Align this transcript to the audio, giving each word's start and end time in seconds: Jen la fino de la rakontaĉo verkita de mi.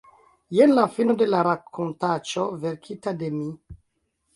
Jen 0.59 0.73
la 0.79 0.85
fino 0.95 1.17
de 1.21 1.29
la 1.35 1.43
rakontaĉo 1.49 2.49
verkita 2.67 3.19
de 3.23 3.35
mi. 3.41 3.51